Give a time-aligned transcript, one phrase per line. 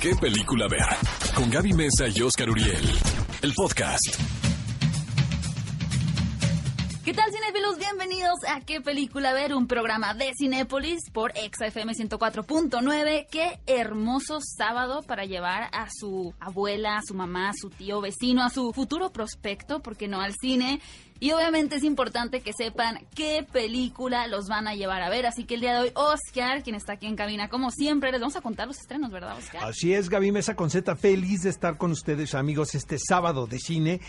[0.00, 0.86] ¿Qué película ver?
[1.34, 2.84] Con Gaby Mesa y Oscar Uriel.
[3.42, 4.04] El podcast.
[7.04, 7.78] ¿Qué tal, cinéfilos?
[7.78, 9.54] Bienvenidos a ¿Qué película ver?
[9.54, 13.26] Un programa de Cinépolis por ExaFM 104.9.
[13.30, 18.44] Qué hermoso sábado para llevar a su abuela, a su mamá, a su tío, vecino,
[18.44, 20.80] a su futuro prospecto, porque no al cine.
[21.20, 25.26] Y obviamente es importante que sepan qué película los van a llevar a ver.
[25.26, 28.20] Así que el día de hoy, Oscar, quien está aquí en cabina, como siempre, les
[28.20, 29.64] vamos a contar los estrenos, ¿verdad, Oscar?
[29.64, 33.58] Así es, Gaby Mesa con Z, feliz de estar con ustedes, amigos, este sábado de
[33.58, 34.00] cine.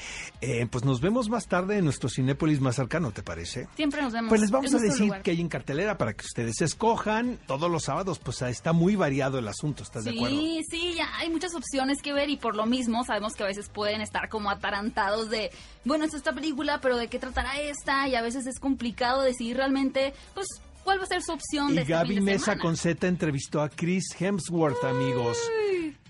[0.42, 3.68] Eh, pues nos vemos más tarde en nuestro Cinépolis más cercano, ¿te parece?
[3.76, 4.30] Siempre nos vemos.
[4.30, 7.40] Pues les vamos a decir que hay en cartelera para que ustedes escojan.
[7.48, 10.38] Todos los sábados, pues está muy variado el asunto, ¿estás de acuerdo?
[10.38, 13.48] Sí, sí, ya hay muchas opciones que ver y por lo mismo sabemos que a
[13.48, 15.52] veces pueden estar como atarantados de,
[15.86, 18.08] bueno, es esta película, pero ¿de qué tratará esta?
[18.08, 20.48] Y a veces es complicado decidir realmente, pues,
[20.84, 22.62] cuál va a ser su opción de Y este Gaby fin de Mesa semana.
[22.62, 25.38] con Z entrevistó a Chris Hemsworth, amigos.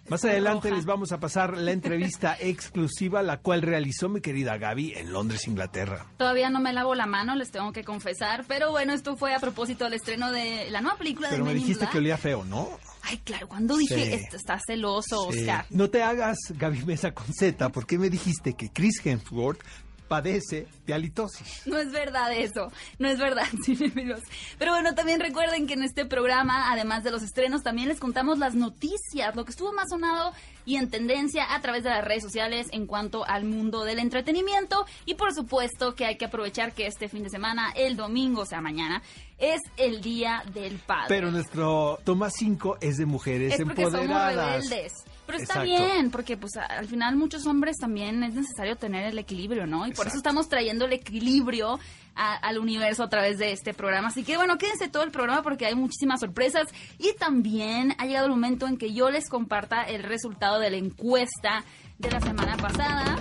[0.10, 4.94] Más adelante les vamos a pasar la entrevista exclusiva, la cual realizó mi querida Gaby
[4.96, 6.05] en Londres, Inglaterra.
[6.16, 9.40] Todavía no me lavo la mano, les tengo que confesar, pero bueno, esto fue a
[9.40, 11.91] propósito del estreno de la nueva película Pero de me Men in dijiste Black.
[11.91, 12.70] que olía feo, ¿no?
[13.01, 14.13] Ay, claro, cuando dije, Sí.
[14.13, 15.40] esto está celoso, Sí.
[15.40, 15.66] Oscar.
[15.72, 19.60] No te hagas, Gaby Mesa con Z, porque me dijiste que Chris Hemsworth
[20.08, 21.68] padece de halitosis.
[21.68, 24.22] No es verdad eso, no es verdad, cinéfilos.
[24.58, 28.40] Pero bueno, también recuerden que en este programa, además de los estrenos, también les contamos
[28.40, 30.34] las noticias, lo que estuvo más sonado
[30.66, 34.85] y en tendencia a través de las redes sociales en cuanto al mundo del entretenimiento.
[35.05, 38.46] Y por supuesto que hay que aprovechar que este fin de semana, el domingo, o
[38.46, 39.02] sea, mañana,
[39.38, 41.05] es el Día del Padre.
[41.08, 44.70] Pero nuestro toma 5 es de mujeres es porque somos empoderadas.
[44.70, 44.94] rebeldes.
[45.27, 45.93] Pero está Exacto.
[45.93, 49.85] bien, porque pues al final muchos hombres también es necesario tener el equilibrio, ¿no?
[49.85, 51.79] Y por eso estamos trayendo el equilibrio
[52.15, 54.07] a- al universo a través de este programa.
[54.07, 56.63] Así que bueno, quédense todo el programa porque hay muchísimas sorpresas.
[56.98, 60.77] Y también ha llegado el momento en que yo les comparta el resultado de la
[60.77, 61.63] encuesta
[61.99, 63.17] de la semana pasada.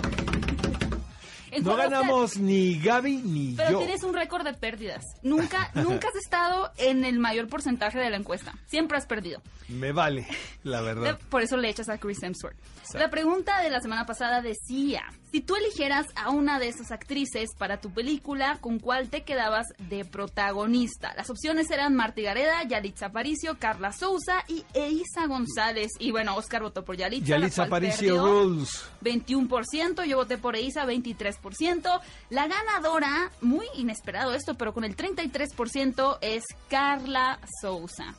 [1.57, 3.77] En No ganamos ni Gaby ni pero yo.
[3.79, 5.03] tienes un récord de pérdidas.
[5.23, 8.53] Nunca, nunca has estado en el mayor porcentaje de la encuesta.
[8.67, 9.41] Siempre has perdido.
[9.67, 10.27] Me vale,
[10.63, 11.19] la verdad.
[11.29, 12.57] Por eso le echas a Chris Hemsworth.
[12.93, 17.49] La pregunta de la semana pasada decía, si tú eligieras a una de esas actrices
[17.57, 21.13] para tu película, ¿con cuál te quedabas de protagonista?
[21.15, 25.91] Las opciones eran Marta Gareda, Yalitza Aparicio, Carla Souza y Eiza González.
[25.99, 27.25] Y bueno, Oscar votó por Yalitza.
[27.27, 28.85] Yalitza Aparicio Rules.
[29.03, 31.99] 21%, yo voté por Eiza 23%.
[32.29, 38.15] La ganadora, muy inesperado esto, pero con el 33% es Carla Souza.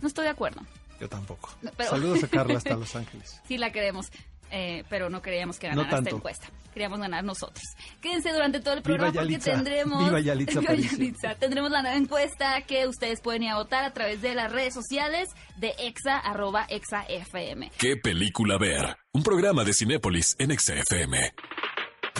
[0.00, 0.62] No estoy de acuerdo.
[1.00, 1.50] Yo tampoco.
[1.76, 3.40] Pero- Saludos a Carla hasta Los Ángeles.
[3.46, 4.06] Sí la queremos,
[4.50, 6.16] eh, pero no queríamos que No ganara esta tanto.
[6.16, 6.48] encuesta.
[6.72, 7.62] Queríamos ganar nosotros.
[8.02, 9.52] Quédense durante todo el Viva programa porque Yalitza.
[9.52, 10.04] tendremos...
[10.04, 10.74] Viva Yalitza Viva.
[10.74, 11.34] Yalitza.
[11.36, 14.74] Tendremos la nueva encuesta que ustedes pueden ir a votar a través de las redes
[14.74, 17.70] sociales de exa, arroba exa FM.
[17.78, 18.96] ¿Qué película ver?
[19.12, 21.32] Un programa de Cinépolis en XFM.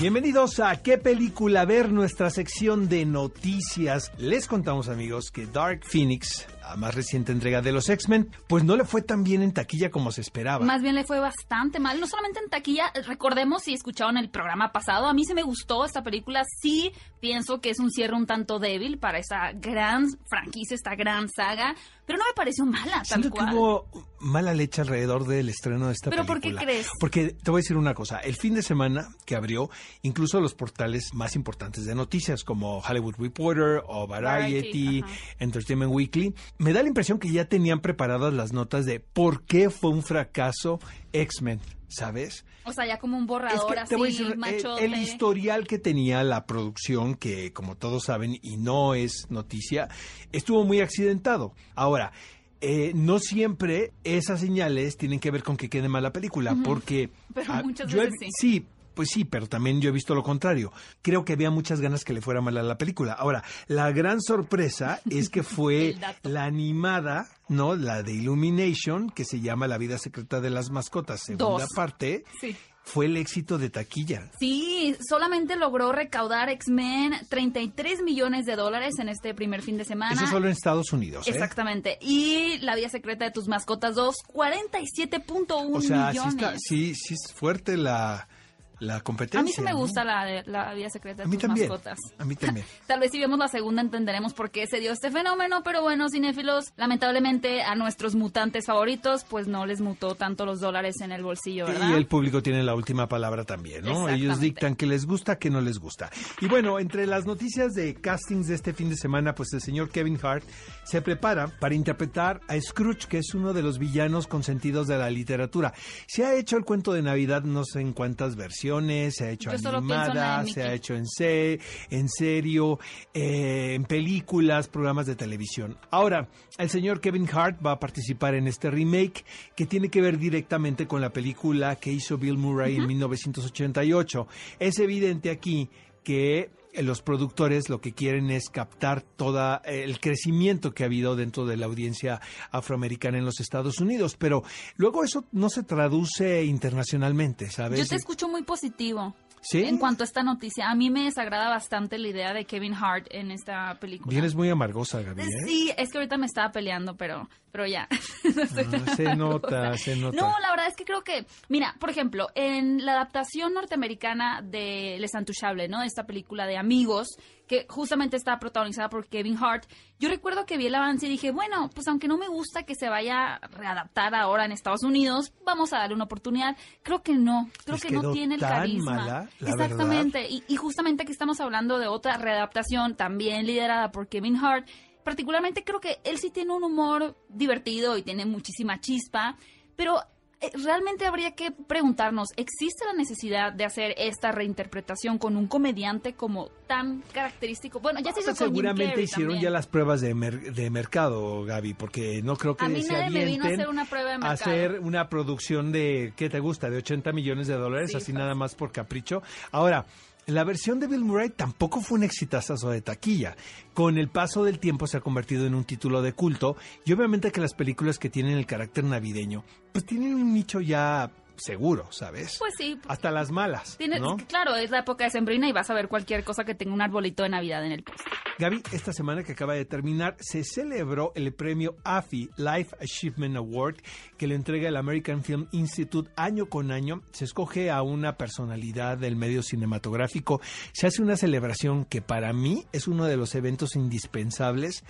[0.01, 1.91] Bienvenidos a ¿Qué película ver?
[1.91, 4.13] Nuestra sección de noticias.
[4.19, 8.77] Les contamos, amigos, que Dark Phoenix, la más reciente entrega de los X-Men, pues no
[8.77, 10.65] le fue tan bien en taquilla como se esperaba.
[10.65, 14.73] Más bien le fue bastante mal, no solamente en taquilla, recordemos si escucharon el programa
[14.73, 18.27] pasado, a mí se me gustó esta película, sí pienso que es un cierre un
[18.27, 21.75] tanto débil para esta gran franquicia, esta gran saga,
[22.05, 23.55] pero no me pareció mala, tal Siento que cual.
[23.55, 23.87] hubo
[24.21, 26.65] mala leche alrededor del estreno de esta ¿Pero por qué película.
[26.65, 26.89] crees?
[27.01, 28.19] Porque te voy a decir una cosa.
[28.19, 29.71] El fin de semana que abrió,
[30.03, 35.03] incluso los portales más importantes de noticias como Hollywood Reporter o Variety.
[35.39, 39.71] Entertainment Weekly, me da la impresión que ya tenían preparadas las notas de por qué
[39.71, 40.79] fue un fracaso
[41.13, 42.45] X-Men, ¿sabes?
[42.65, 44.37] O sea, ya como un borrador Es que así, decir,
[44.81, 49.89] el- historial que tenía la producción, que como todos saben y no es noticia,
[50.33, 51.55] estuvo muy accidentado.
[51.75, 52.13] Ahora,
[52.61, 57.11] eh, no siempre esas señales tienen que ver con que quede mal la película, porque
[57.35, 58.31] Pero muchas he- veces sí.
[58.61, 58.67] sí.
[58.97, 60.73] Pues sí, pero también yo he visto lo contrario.
[61.03, 63.13] Creo que había muchas ganas que le fuera mal a la película.
[63.13, 67.77] Ahora, la gran sorpresa es que fue la animada, ¿no?
[67.77, 71.71] La de Illumination, que se llama La vida secreta de las mascotas, segunda Dos.
[71.77, 72.57] parte, Sí.
[72.85, 74.31] fue el éxito de taquilla.
[74.39, 80.15] Sí, solamente logró recaudar X-Men 33 millones de dólares en este primer fin de semana.
[80.15, 81.33] Eso solo en Estados Unidos, ¿eh?
[81.33, 81.99] Exactamente.
[82.01, 86.35] Y La vida secreta de tus mascotas 2, 47.1 O sea, sí, millones.
[86.35, 88.29] está, sí, sí es fuerte la,
[88.79, 89.41] la competencia.
[89.41, 89.79] A mí sí me ¿no?
[89.79, 91.69] gusta la, la vida secreta A de mí tus también.
[91.69, 91.99] mascotas.
[92.19, 92.67] A mí también.
[92.87, 96.09] Tal vez si vemos la segunda entenderemos por qué se dio este fenómeno, pero bueno,
[96.11, 101.23] cinéfilos, lamentablemente a nuestros mutantes favoritos pues no les mutó tanto los dólares en el
[101.23, 101.91] bolsillo, ¿verdad?
[101.91, 104.09] Y el público tiene la última palabra también, ¿no?
[104.09, 106.11] Ellos dictan que les gusta, que no les gusta.
[106.41, 109.91] Y bueno, entre las noticias de castings de este fin de semana, pues el señor
[109.91, 110.45] Kevin Hart
[110.85, 115.11] se prepara para interpretar a Scrooge, que es uno de los villanos consentidos de la
[115.11, 115.73] literatura.
[116.07, 118.66] Se ha hecho el cuento de Navidad no sé en cuántas versiones,
[119.13, 121.61] se ha hecho Yo animada, se ha hecho en, se-
[121.91, 122.79] en serio,
[123.15, 125.77] eh, en películas, programas de televisión.
[125.91, 126.29] Ahora,
[126.59, 129.25] el señor Kevin Hart va a participar en este remake
[129.55, 134.27] que tiene que ver directamente con la película que hizo Bill Murray en 1988.
[134.59, 135.69] Es evidente aquí
[136.03, 136.51] que
[136.83, 141.57] los productores lo que quieren es captar todo el crecimiento que ha habido dentro de
[141.57, 142.21] la audiencia
[142.51, 144.43] afroamericana en los Estados Unidos, pero
[144.77, 147.79] luego eso no se traduce internacionalmente, ¿sabes?
[147.81, 149.15] Yo te escucho muy positivo.
[149.43, 149.63] ¿Sí?
[149.63, 153.07] En cuanto a esta noticia, a mí me desagrada bastante la idea de Kevin Hart
[153.11, 154.11] en esta película.
[154.11, 155.23] Vienes muy amargosa, Gaby.
[155.23, 155.27] ¿eh?
[155.47, 157.89] Sí, es que ahorita me estaba peleando, pero, pero ya.
[158.27, 160.17] Ah, se nota, se nota.
[160.17, 164.97] No, la verdad es que creo que, mira, por ejemplo, en la adaptación norteamericana de
[164.99, 165.83] Les Intouchables, ¿no?
[165.83, 167.07] Esta película de amigos,
[167.47, 169.65] que justamente está protagonizada por Kevin Hart,
[169.99, 172.75] yo recuerdo que vi el avance y dije, bueno, pues aunque no me gusta que
[172.75, 176.57] se vaya a readaptar ahora en Estados Unidos, vamos a darle una oportunidad.
[176.83, 178.97] Creo que no, creo Les que no tiene el carisma.
[178.97, 184.37] mala, Exactamente, y, y justamente aquí estamos hablando de otra readaptación también liderada por Kevin
[184.37, 184.69] Hart.
[185.07, 189.37] Particularmente creo que él sí tiene un humor divertido y tiene muchísima chispa,
[189.77, 190.01] pero
[190.41, 196.15] eh, realmente habría que preguntarnos, ¿existe la necesidad de hacer esta reinterpretación con un comediante
[196.15, 197.79] como tan característico?
[197.79, 199.43] Bueno, ya se hizo Pues con Jim seguramente hicieron también.
[199.45, 202.93] ya las pruebas de, mer- de mercado, Gaby, porque no creo que A mí se
[202.93, 204.35] nadie me vino a hacer una prueba de mercado.
[204.35, 206.69] hacer una producción de, ¿qué te gusta?
[206.69, 208.17] De 80 millones de dólares, Sí, así fácil.
[208.17, 209.23] nada más por capricho.
[209.53, 209.87] Ahora,
[210.27, 213.37] la versión de Bill Murray tampoco fue un exitazo de taquilla.
[213.75, 217.31] Con el paso del tiempo se ha convertido en un título de culto y obviamente
[217.31, 222.37] que las películas que tienen el carácter navideño, pues tienen un nicho ya seguro, ¿sabes?
[222.39, 224.17] Pues sí, Hasta las malas, tiene, ¿no?
[224.17, 226.83] claro, es la época de Sembrina y vas a ver cualquier cosa que tenga un
[226.83, 228.01] arbolito de Navidad en el post.
[228.39, 233.77] Gaby, esta semana que acaba de terminar se celebró el premio AFI Life Achievement Award
[234.19, 237.03] que le entrega el American Film Institute año con año.
[237.13, 240.41] Se escoge a una personalidad del medio cinematográfico.
[240.73, 244.85] Se hace una celebración que para mí es uno de los eventos indispensables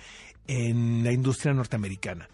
[0.47, 2.27] en la industria norteamericana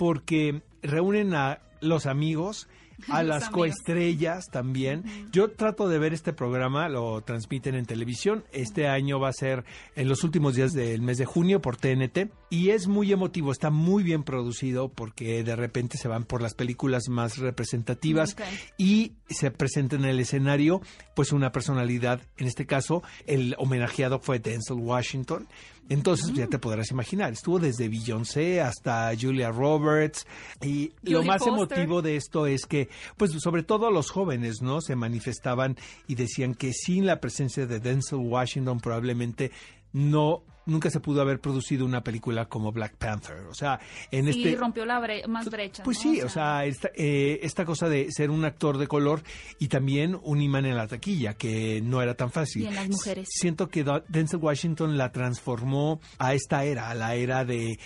[0.00, 2.68] porque reúnen a los amigos,
[3.08, 3.54] a Los las amigos.
[3.54, 5.04] coestrellas también.
[5.32, 8.44] Yo trato de ver este programa, lo transmiten en televisión.
[8.52, 9.64] Este año va a ser
[9.96, 13.70] en los últimos días del mes de junio por TNT y es muy emotivo, está
[13.70, 18.36] muy bien producido porque de repente se van por las películas más representativas
[18.76, 20.80] y se presenta en el escenario
[21.14, 25.48] pues una personalidad, en este caso el homenajeado fue Denzel Washington.
[25.90, 30.24] Entonces ya te podrás imaginar, estuvo desde Beyoncé hasta Julia Roberts
[30.62, 31.78] y lo más Foster.
[31.78, 34.80] emotivo de esto es que pues sobre todo los jóvenes, ¿no?
[34.80, 35.76] Se manifestaban
[36.06, 39.50] y decían que sin la presencia de Denzel Washington probablemente
[39.92, 43.38] no nunca se pudo haber producido una película como Black Panther.
[43.48, 43.80] O sea,
[44.10, 45.84] en Sí, este rompió la bre- más brechas.
[45.84, 46.02] pues ¿no?
[46.12, 49.22] sí, o sea, esta, eh, esta cosa de ser un actor de color
[49.58, 52.62] y también un imán en la taquilla, que no era tan fácil.
[52.62, 53.28] Y en las mujeres.
[53.30, 57.78] Siento que Denzel Washington la transformó a esta era, a la era de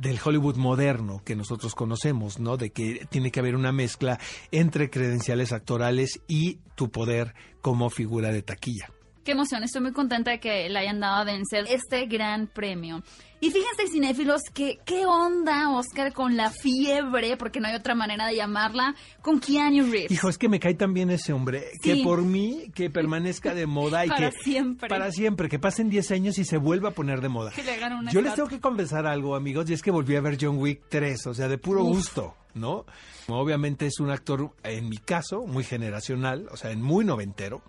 [0.00, 2.56] del Hollywood moderno que nosotros conocemos, ¿no?
[2.56, 4.18] De que tiene que haber una mezcla
[4.50, 8.90] entre credenciales actorales y tu poder como figura de taquilla.
[9.26, 13.02] Qué emoción, estoy muy contenta de que le hayan dado a Denzel este gran premio.
[13.40, 18.28] Y fíjense, cinéfilos, que qué onda, Oscar, con la fiebre, porque no hay otra manera
[18.28, 20.12] de llamarla, con Keanu Reeves.
[20.12, 24.06] Hijo, es que me cae también ese hombre, que por mí que permanezca de moda
[24.06, 24.88] y Para que siempre.
[24.88, 27.50] para siempre, que pasen 10 años y se vuelva a poner de moda.
[27.50, 30.14] Que le hagan una Yo les tengo que confesar algo, amigos, y es que volví
[30.14, 31.96] a ver John Wick 3, o sea, de puro Uf.
[31.96, 32.86] gusto, ¿no?
[33.26, 37.60] Obviamente es un actor, en mi caso, muy generacional, o sea, muy noventero.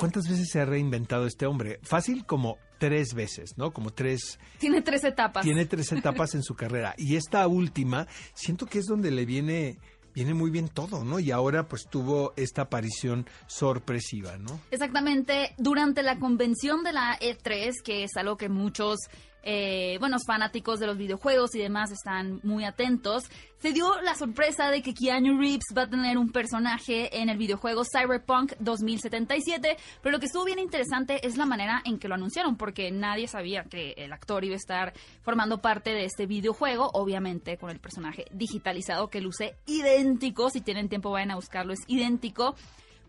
[0.00, 1.78] ¿Cuántas veces se ha reinventado este hombre?
[1.82, 3.74] Fácil como tres veces, ¿no?
[3.74, 5.44] Como tres Tiene tres etapas.
[5.44, 9.76] tiene tres etapas en su carrera y esta última siento que es donde le viene
[10.14, 11.20] viene muy bien todo, ¿no?
[11.20, 14.58] Y ahora pues tuvo esta aparición sorpresiva, ¿no?
[14.70, 18.96] Exactamente, durante la convención de la E3, que es algo que muchos,
[19.42, 23.24] eh, buenos fanáticos de los videojuegos y demás están muy atentos,
[23.58, 27.36] se dio la sorpresa de que Keanu Reeves va a tener un personaje en el
[27.36, 32.14] videojuego Cyberpunk 2077, pero lo que estuvo bien interesante es la manera en que lo
[32.14, 34.92] anunciaron, porque nadie sabía que el actor iba a estar
[35.22, 40.88] formando parte de este videojuego, obviamente con el personaje digitalizado que luce idéntico, si tienen
[40.88, 42.54] tiempo vayan a buscarlo, es idéntico.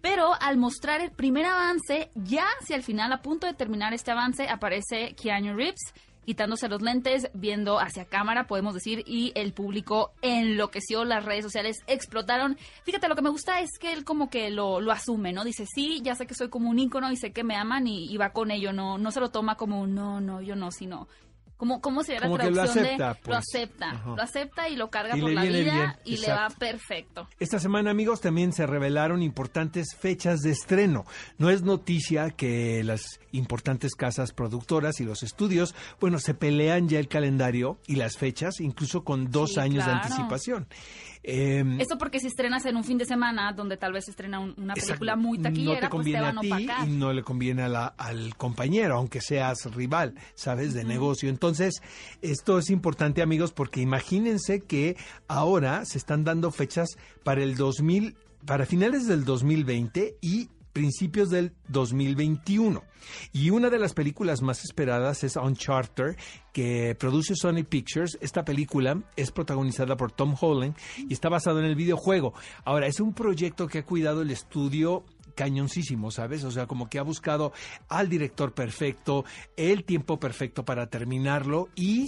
[0.01, 4.11] Pero al mostrar el primer avance, ya hacia el final, a punto de terminar este
[4.11, 5.93] avance, aparece Keanu Reeves
[6.25, 11.77] quitándose los lentes, viendo hacia cámara, podemos decir, y el público enloqueció, las redes sociales
[11.87, 12.57] explotaron.
[12.83, 15.43] Fíjate, lo que me gusta es que él como que lo, lo asume, ¿no?
[15.43, 18.11] Dice, sí, ya sé que soy como un ícono y sé que me aman y,
[18.11, 20.71] y va con ello, no, no se lo toma como un no, no, yo no,
[20.71, 21.07] sino
[21.61, 23.37] ¿Cómo, cómo sería Como la que lo traducción acepta, de lo pues.
[23.37, 23.91] acepta?
[23.91, 24.09] Ajá.
[24.15, 27.27] Lo acepta y lo carga Y por la vida bien, y le va perfecto.
[27.39, 31.05] Esta semana, amigos, también se revelaron importantes fechas de estreno.
[31.37, 36.97] No es noticia que las importantes casas productoras y los estudios, bueno, se pelean ya
[36.97, 40.65] el calendario y las fechas, incluso con dos Sí, años de anticipación.
[41.23, 44.39] Em, Esto porque si estrenas en un fin de semana donde tal vez se estrena
[44.39, 46.87] un- una película muy taquillera, no te pues te conviene van a ti opacar.
[46.87, 50.73] y no le conviene a la- al compañero, aunque seas rival, ¿sabes?
[50.73, 51.29] De negocio.
[51.29, 51.81] Entonces,
[52.23, 54.97] esto es importante, amigos, porque imagínense que
[55.27, 56.89] ahora se están dando fechas
[57.23, 62.83] para el 2000, para finales del 2020 y principios del 2021.
[63.33, 66.15] Y una de las películas más esperadas es Uncharted,
[66.53, 68.17] que produce Sony Pictures.
[68.21, 72.33] Esta película es protagonizada por Tom Holland y está basado en el videojuego.
[72.63, 75.03] Ahora, es un proyecto que ha cuidado el estudio
[75.35, 76.43] cañoncísimo, ¿sabes?
[76.43, 77.53] O sea, como que ha buscado
[77.87, 79.25] al director perfecto,
[79.55, 82.07] el tiempo perfecto para terminarlo y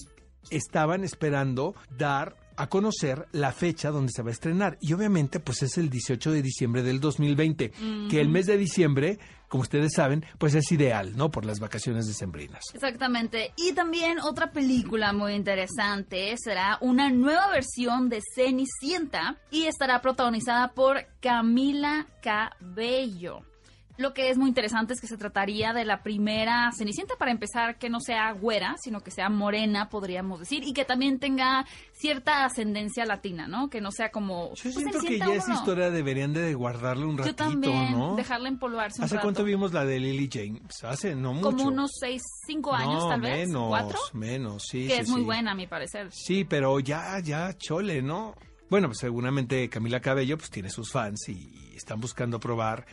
[0.50, 4.77] estaban esperando dar a conocer la fecha donde se va a estrenar.
[4.81, 7.72] Y obviamente, pues es el 18 de diciembre del 2020,
[8.10, 11.31] que el mes de diciembre, como ustedes saben, pues es ideal, ¿no?
[11.31, 12.63] Por las vacaciones decembrinas.
[12.74, 13.53] Exactamente.
[13.57, 20.74] Y también otra película muy interesante será una nueva versión de Cenicienta y estará protagonizada
[20.74, 23.52] por Camila Cabello.
[23.98, 27.78] Lo que es muy interesante es que se trataría de la primera Cenicienta, para empezar,
[27.78, 32.46] que no sea güera, sino que sea morena, podríamos decir, y que también tenga cierta
[32.46, 33.70] ascendencia latina, ¿no?
[33.70, 34.54] Que no sea como...
[34.56, 38.16] Yo pues, siento que ya esa historia deberían de guardarle un Yo ratito, también, ¿no?
[38.16, 39.26] dejarla empolvarse un ¿Hace rato.
[39.26, 40.84] cuánto vimos la de Lily James?
[40.84, 41.52] Hace no mucho.
[41.52, 45.10] Como unos seis, cinco años no, tal vez, menos, cuatro, menos, sí, que sí, es
[45.10, 46.10] muy buena a mi parecer.
[46.12, 48.34] Sí, pero ya, ya, chole, ¿no?
[48.70, 52.88] Bueno, pues seguramente Camila Cabello pues tiene sus fans y están buscando probar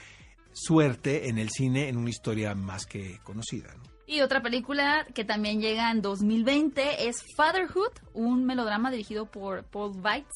[0.53, 3.83] suerte en el cine en una historia más que conocida, ¿no?
[4.07, 9.93] Y otra película que también llega en 2020 es Fatherhood, un melodrama dirigido por Paul
[10.05, 10.35] Weitz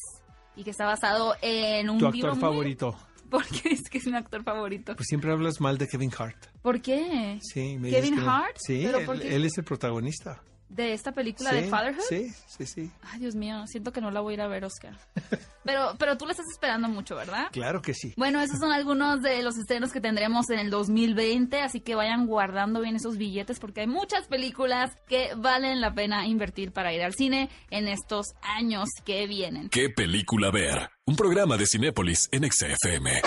[0.55, 2.97] y que está basado en un Tu actor muy- favorito.
[3.29, 4.95] ¿Por qué es que es mi actor favorito?
[4.95, 6.37] Pues siempre hablas mal de Kevin Hart.
[6.61, 7.37] ¿Por qué?
[7.41, 8.31] Sí, me ¿Kevin que no.
[8.31, 8.55] Hart?
[8.59, 10.41] Sí, ¿Pero él, él es el protagonista.
[10.69, 12.03] ¿De esta película sí, de Fatherhood?
[12.09, 12.91] Sí, sí, sí.
[13.03, 14.97] Ay, Dios mío, siento que no la voy a ir a ver, Oscar.
[15.65, 17.47] Pero, pero tú la estás esperando mucho, ¿verdad?
[17.51, 18.13] Claro que sí.
[18.17, 22.27] Bueno, esos son algunos de los estrenos que tendremos en el 2020, así que vayan
[22.27, 27.01] guardando bien esos billetes porque hay muchas películas que valen la pena invertir para ir
[27.01, 29.69] al cine en estos años que vienen.
[29.69, 30.87] ¿Qué película ver?
[31.07, 33.23] Un programa de Cinépolis en XFM.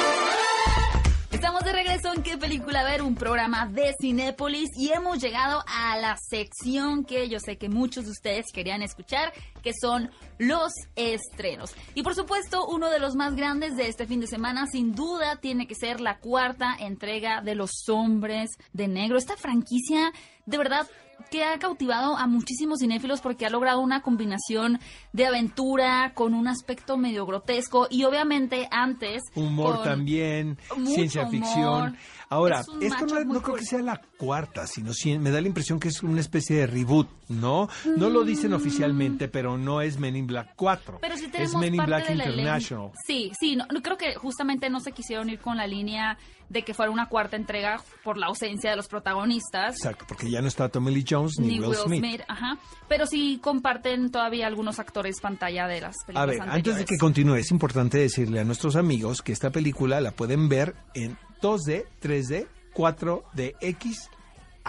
[1.38, 3.00] Estamos de regreso en ¿Qué película ver?
[3.00, 8.06] Un programa de Cinépolis y hemos llegado a la sección que yo sé que muchos
[8.06, 11.76] de ustedes querían escuchar, que son los estrenos.
[11.94, 15.36] Y por supuesto, uno de los más grandes de este fin de semana, sin duda,
[15.36, 19.16] tiene que ser la cuarta entrega de Los Hombres de Negro.
[19.16, 20.10] Esta franquicia,
[20.44, 20.88] de verdad,
[21.30, 24.78] que ha cautivado a muchísimos cinéfilos porque ha logrado una combinación
[25.12, 31.32] de aventura con un aspecto medio grotesco y obviamente antes Humor también, ciencia humor.
[31.32, 31.96] ficción.
[32.30, 33.58] Ahora, Es esto no, creo cool.
[33.58, 36.66] que sea la cuarta, sino sí- me da la impresión que es una especie de
[36.66, 37.68] reboot, ¿no?
[37.96, 40.96] No lo dicen oficialmente, pero no es Men in Black 4.
[40.98, 41.00] Mm.
[41.00, 42.28] Pero si es tenemos Men in parte Black.
[42.28, 42.90] International.
[43.06, 46.62] Sí, sí, no, no, creo que justamente no se quisieron ir con la línea de
[46.62, 49.76] que fuera una cuarta entrega por la ausencia de los protagonistas.
[49.76, 52.22] Exacto, porque ya no está Tommy Lee Jones ni, Ni Will, Smith.
[52.26, 52.58] ajá.
[52.88, 56.86] Pero sí comparten todavía algunos actores pantalla de las películas A ver, antes de anteriores.
[56.88, 61.18] que continúe, es importante decirle a nuestros amigos que esta película la pueden ver en
[61.42, 64.08] 2D, 3D, 4DX,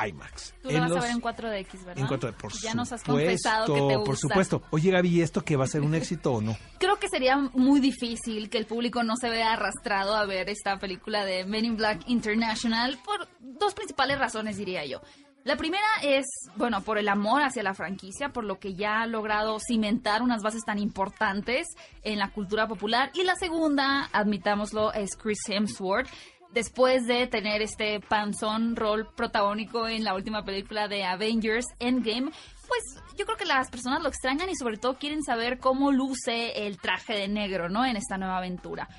[0.07, 0.53] IMAX.
[0.61, 1.97] Tú la vas los- a ver en 4DX, ¿verdad?
[1.97, 4.03] En 4D, por Ya nos has supuesto, confesado que te gusta.
[4.03, 4.61] Por supuesto.
[4.71, 6.55] Oye, Gaby, ¿y esto que va a ser un éxito o no?
[6.79, 10.77] Creo que sería muy difícil que el público no se vea arrastrado a ver esta
[10.79, 15.01] película de Men in Black International por dos principales razones, diría yo.
[15.45, 16.25] La primera es,
[16.57, 20.41] bueno, por el amor hacia la franquicia, por lo que ya ha logrado cimentar unas
[20.43, 21.65] bases tan importantes
[22.03, 23.09] en la cultura popular.
[23.13, 26.09] Y la segunda, admitámoslo, es Chris Hemsworth.
[26.53, 32.31] Después de tener este panzón rol protagónico en la última película de Avengers Endgame,
[32.67, 32.83] pues
[33.15, 36.77] yo creo que las personas lo extrañan y sobre todo quieren saber cómo luce el
[36.77, 37.85] traje de negro, ¿no?
[37.85, 38.89] En esta nueva aventura.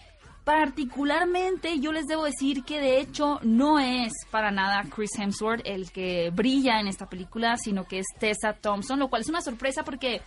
[0.44, 5.90] Particularmente yo les debo decir que de hecho no es para nada Chris Hemsworth el
[5.90, 9.82] que brilla en esta película, sino que es Tessa Thompson, lo cual es una sorpresa
[9.82, 10.22] porque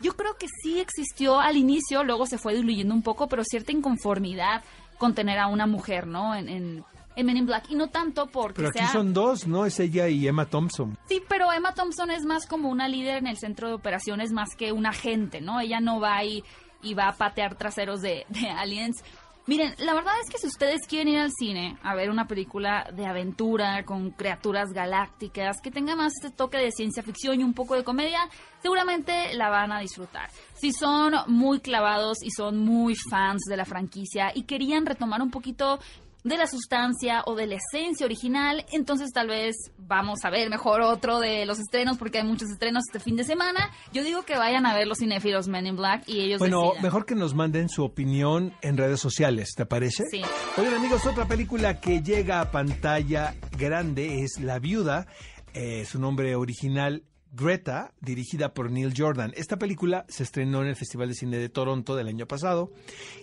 [0.00, 3.72] yo creo que sí existió al inicio, luego se fue diluyendo un poco, pero cierta
[3.72, 4.64] inconformidad
[5.02, 6.32] contener a una mujer, ¿no?
[6.36, 6.84] En, en,
[7.16, 7.64] en Men in Black.
[7.70, 8.92] Y no tanto porque Pero aquí sea...
[8.92, 9.66] son dos, ¿no?
[9.66, 10.96] Es ella y Emma Thompson.
[11.08, 14.54] Sí, pero Emma Thompson es más como una líder en el centro de operaciones más
[14.56, 15.58] que un agente, ¿no?
[15.58, 16.44] Ella no va y,
[16.82, 19.02] y va a patear traseros de, de aliens.
[19.44, 22.88] Miren, la verdad es que si ustedes quieren ir al cine a ver una película
[22.94, 27.52] de aventura con criaturas galácticas, que tenga más este toque de ciencia ficción y un
[27.52, 28.20] poco de comedia,
[28.62, 30.30] seguramente la van a disfrutar.
[30.54, 35.32] Si son muy clavados y son muy fans de la franquicia y querían retomar un
[35.32, 35.80] poquito
[36.24, 40.80] de la sustancia o de la esencia original, entonces tal vez vamos a ver mejor
[40.80, 43.70] otro de los estrenos porque hay muchos estrenos este fin de semana.
[43.92, 46.82] Yo digo que vayan a ver los cinéfilos Men in Black y ellos Bueno, decidan.
[46.82, 50.04] mejor que nos manden su opinión en redes sociales, ¿te parece?
[50.10, 50.22] Sí.
[50.56, 55.06] Oigan amigos, otra película que llega a pantalla grande es La Viuda,
[55.54, 57.02] eh, su nombre original
[57.32, 59.32] Greta, dirigida por Neil Jordan.
[59.36, 62.70] Esta película se estrenó en el Festival de Cine de Toronto del año pasado,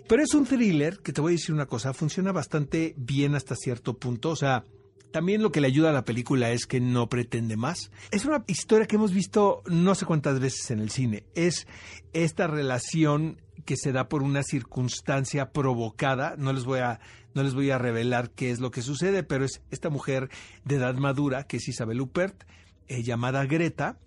[0.07, 3.55] pero es un thriller que te voy a decir una cosa, funciona bastante bien hasta
[3.55, 4.63] cierto punto, o sea,
[5.11, 7.91] también lo que le ayuda a la película es que no pretende más.
[8.11, 11.23] Es una historia que hemos visto no sé cuántas veces en el cine.
[11.33, 11.67] Es
[12.13, 16.35] esta relación que se da por una circunstancia provocada.
[16.37, 16.99] No les voy a
[17.33, 20.29] no les voy a revelar qué es lo que sucede, pero es esta mujer
[20.65, 22.43] de edad madura, que es Isabel Huppert,
[22.89, 23.97] eh, llamada Greta,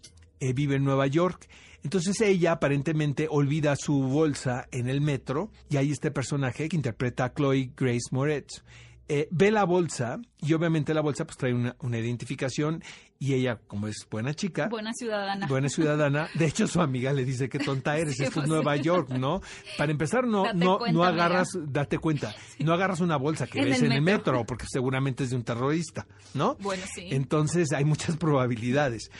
[0.40, 1.48] eh, vive en Nueva York.
[1.84, 7.24] Entonces ella aparentemente olvida su bolsa en el metro y hay este personaje que interpreta
[7.24, 8.62] a Chloe Grace Moretz.
[9.08, 12.82] Eh, ve la bolsa y obviamente la bolsa pues trae una, una identificación
[13.24, 15.46] y ella como es buena chica, Buena ciudadana.
[15.46, 18.48] buena ciudadana, de hecho su amiga le dice que tonta eres, Sí, esto es pues,
[18.48, 18.74] Nueva.
[18.76, 19.40] York, ¿no?
[19.78, 23.60] Para empezar no Date no cuenta, no agarras, date cuenta, no agarras una bolsa que
[23.60, 24.44] En ves el en el metro.
[24.44, 26.56] porque seguramente es de un terrorista, ¿no?
[26.60, 27.06] Bueno, sí.
[27.10, 29.10] Entonces hay muchas probabilidades.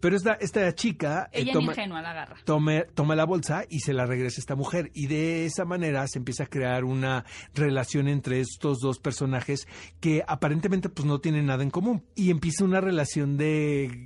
[0.00, 2.36] Pero esta, esta chica eh, Ella toma, ingenua la agarra.
[2.44, 4.92] tome- toma la bolsa y se la regresa a esta mujer.
[4.94, 9.66] Y de esa manera se empieza a crear una relación entre estos dos personajes
[9.98, 12.04] que aparentemente pues no tienen nada en común.
[12.14, 13.47] Y empieza una relación de,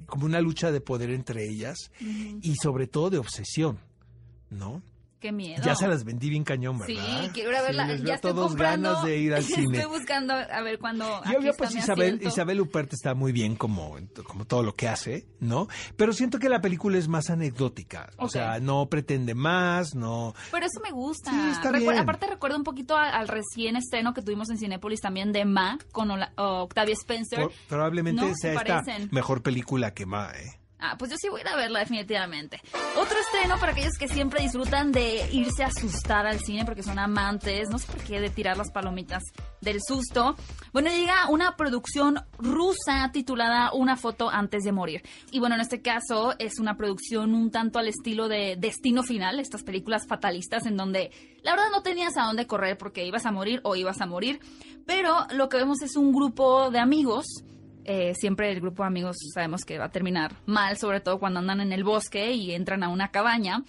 [0.06, 3.78] como una lucha de poder entre ellas y sobre todo de obsesión,
[4.50, 4.82] ¿no?
[5.22, 5.62] Qué miedo.
[5.64, 7.30] Ya se las vendí bien cañón, Sí, ¿verdad?
[7.32, 7.86] quiero ir a verla.
[7.86, 8.88] les ya estoy todos comprando.
[8.90, 9.78] ganas de ir al cine.
[9.78, 11.04] Estoy buscando a ver cuándo.
[11.24, 12.28] Y aquí obvio, está pues Isabel, asiento.
[12.28, 15.68] Isabel Huppert está muy bien como, como todo lo que hace, ¿no?
[15.96, 18.10] Pero siento que la película es más anecdótica.
[18.18, 20.34] O sea, no pretende más, no...
[20.50, 21.30] Pero eso me gusta.
[21.30, 21.98] Sí, está bien.
[21.98, 26.10] Aparte recuerdo un poquito al recién estreno que tuvimos en Cinépolis también de Ma con
[26.10, 27.38] Ola- Octavia Spencer.
[27.42, 29.08] Por- probablemente No, se sea esta parecen.
[29.12, 30.58] mejor película que más, ¿eh?
[30.84, 32.60] Ah, pues yo sí voy a a verla definitivamente.
[32.96, 36.98] Otro estreno para aquellos que siempre disfrutan de irse a asustar al cine porque son
[36.98, 39.22] amantes, no sé por qué, de tirar las palomitas
[39.60, 40.34] del susto.
[40.72, 45.02] Bueno, llega una producción rusa titulada Una foto antes de morir.
[45.30, 49.38] Y bueno, en este caso es una producción un tanto al estilo de Destino Final,
[49.38, 53.30] estas películas fatalistas en donde la verdad no tenías a dónde correr porque ibas a
[53.30, 54.40] morir o ibas a morir.
[54.84, 57.26] Pero lo que vemos es un grupo de amigos
[57.84, 61.40] eh, siempre el grupo de amigos sabemos que va a terminar mal, sobre todo cuando
[61.40, 63.64] andan en el bosque y entran a una cabaña,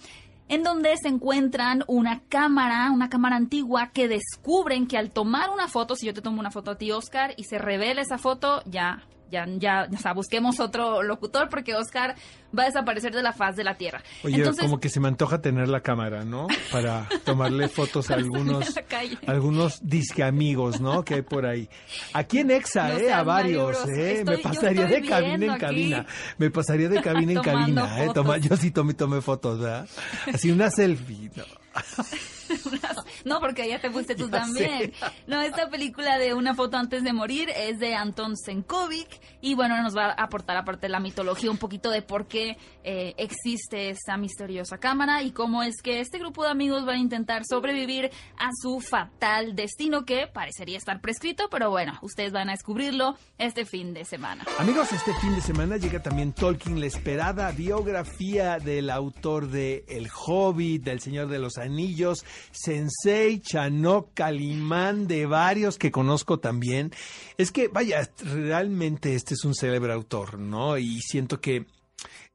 [0.48, 5.68] en donde se encuentran una cámara, una cámara antigua, que descubren que al tomar una
[5.68, 8.62] foto, si yo te tomo una foto a ti, Oscar, y se revela esa foto,
[8.66, 12.14] ya, ya, ya, o sea, busquemos otro locutor porque Oscar
[12.56, 14.02] va a desaparecer de la faz de la Tierra.
[14.22, 16.46] Oye, Entonces, como que se me antoja tener la cámara, ¿no?
[16.70, 21.04] Para tomarle fotos a algunos, a algunos disque amigos, ¿no?
[21.04, 21.68] Que hay por ahí.
[22.12, 23.12] Aquí en Exa, No ¿eh?
[23.12, 23.76] A varios.
[23.88, 24.20] ¿eh?
[24.20, 25.60] Estoy- me pasaría de cabina en aquí.
[25.60, 26.06] cabina.
[26.38, 28.10] Me pasaría de cabina en cabina, ¿eh?
[28.14, 29.88] Toma- yo sí tomé, tomé fotos, ¿verdad?
[30.32, 31.44] Así una selfie, ¿no?
[33.34, 34.92] No, porque ya te fuiste tú Ya también.
[35.26, 39.80] No, esta película de Una foto antes de morir es de Anton Senkovic y bueno,
[39.82, 43.90] nos va a aportar aparte de la mitología un poquito de por qué eh, existe
[43.90, 48.10] esta misteriosa cámara y cómo es que este grupo de amigos van a intentar sobrevivir
[48.38, 53.64] a su fatal destino que parecería estar prescrito, pero bueno, ustedes van a descubrirlo este
[53.64, 54.44] fin de semana.
[54.58, 60.08] Amigos, este fin de semana llega también Tolkien, la esperada biografía del autor de El
[60.08, 66.92] Hobbit, del Señor de los Anillos, Sensei, Chanok, Calimán, de varios que conozco también.
[67.38, 70.78] Es que, vaya, realmente este es un célebre autor, ¿no?
[70.78, 71.66] Y siento que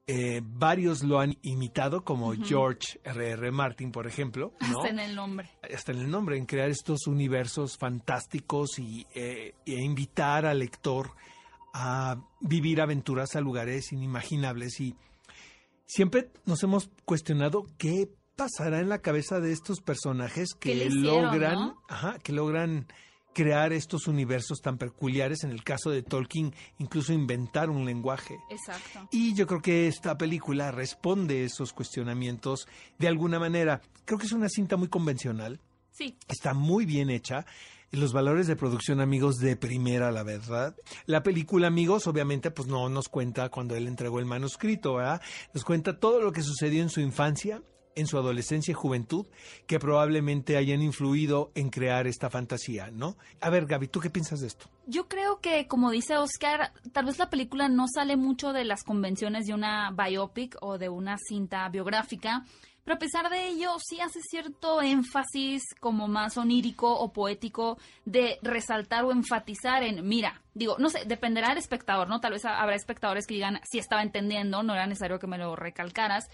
[0.08, 3.34] eh, varios lo han imitado, como George R.R.
[3.34, 3.52] R.
[3.52, 4.80] Martin, por ejemplo, ¿no?
[4.80, 5.52] Hasta en el nombre.
[5.74, 11.12] hasta en el nombre, en crear estos universos fantásticos y eh, e invitar al lector
[11.74, 14.80] a vivir aventuras a lugares inimaginables.
[14.80, 14.96] Y
[15.86, 18.10] siempre nos hemos cuestionado qué
[18.40, 21.84] pasará en la cabeza de estos personajes ¿Qué le que hicieron, logran, no?
[21.88, 22.88] ajá, que logran
[23.34, 25.44] crear estos universos tan peculiares.
[25.44, 28.38] En el caso de Tolkien, incluso inventar un lenguaje.
[28.50, 29.08] Exacto.
[29.12, 33.82] Y yo creo que esta película responde esos cuestionamientos de alguna manera.
[34.06, 35.60] Creo que es una cinta muy convencional,
[35.92, 36.18] Sí.
[36.28, 37.46] está muy bien hecha.
[37.92, 40.76] los valores de producción, amigos, de primera, la verdad.
[41.08, 45.20] La película, amigos, obviamente, pues no nos cuenta cuando él entregó el manuscrito, ¿verdad?
[45.56, 47.64] Nos cuenta todo lo que sucedió en su infancia,
[48.00, 49.26] en su adolescencia y juventud
[49.68, 53.18] que probablemente hayan influido en crear esta fantasía, ¿no?
[53.42, 54.70] A ver, Gaby, ¿tú qué piensas de esto?
[54.88, 58.84] Yo creo que, como dice Oscar, tal vez la película no sale mucho de las
[58.84, 62.44] convenciones de una biopic o de una cinta biográfica,
[62.90, 68.40] pero a pesar de ello sí hace cierto énfasis como más onírico o poético de
[68.42, 72.20] resaltar o enfatizar en, mira, digo, no sé, dependerá del espectador, ¿no?
[72.20, 75.56] Tal vez habrá espectadores que digan, si estaba entendiendo, no era necesario que me lo
[75.56, 76.30] recalcaras,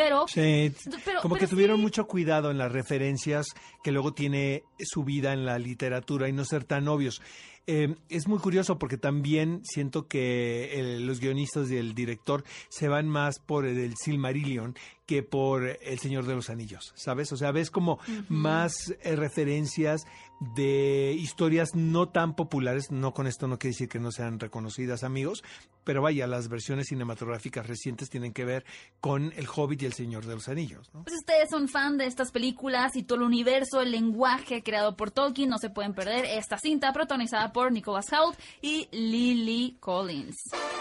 [0.00, 0.72] pero, sí,
[1.20, 3.46] como que tuvieron mucho cuidado en las referencias
[3.82, 7.20] que luego tiene su vida en la literatura y no ser tan obvios.
[7.66, 13.08] Eh, es muy curioso porque también siento que los guionistas y el director se van
[13.08, 14.74] más por el Silmarillion
[15.10, 17.32] que por El Señor de los Anillos, ¿sabes?
[17.32, 20.06] O sea, ves como más eh, referencias
[20.54, 25.02] de historias no tan populares, no con esto no quiere decir que no sean reconocidas
[25.02, 25.42] amigos,
[25.84, 28.64] pero vaya, las versiones cinematográficas recientes tienen que ver
[29.00, 30.88] con El Hobbit y El Señor de los Anillos.
[30.94, 31.02] ¿no?
[31.02, 35.10] Pues ustedes son fan de estas películas y todo el universo, el lenguaje creado por
[35.10, 40.36] Tolkien, no se pueden perder esta cinta protagonizada por Nicholas Hoult y Lily Collins.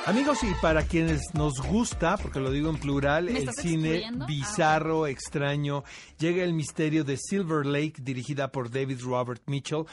[0.05, 5.83] Amigos, y para quienes nos gusta, porque lo digo en plural, el cine bizarro, extraño,
[6.17, 9.85] llega el misterio de Silver Lake, dirigida por David Robert Mitchell.